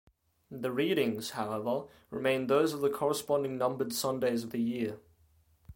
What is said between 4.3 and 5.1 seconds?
of the year.